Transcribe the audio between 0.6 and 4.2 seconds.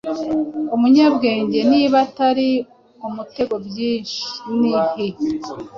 Umunyabwenge niba atari umutego, byinhi